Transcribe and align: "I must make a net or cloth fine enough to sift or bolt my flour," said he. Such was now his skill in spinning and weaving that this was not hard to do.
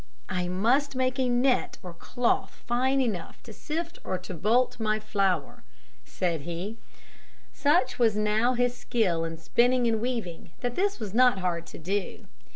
"I 0.29 0.47
must 0.47 0.95
make 0.95 1.19
a 1.19 1.29
net 1.29 1.77
or 1.83 1.93
cloth 1.93 2.63
fine 2.65 2.99
enough 2.99 3.43
to 3.43 3.53
sift 3.53 3.99
or 4.03 4.17
bolt 4.17 4.79
my 4.79 4.99
flour," 4.99 5.63
said 6.05 6.41
he. 6.41 6.79
Such 7.53 7.99
was 7.99 8.15
now 8.15 8.53
his 8.55 8.75
skill 8.75 9.23
in 9.23 9.37
spinning 9.37 9.85
and 9.85 10.01
weaving 10.01 10.53
that 10.61 10.73
this 10.73 10.99
was 10.99 11.13
not 11.13 11.37
hard 11.37 11.67
to 11.67 11.77
do. 11.77 12.25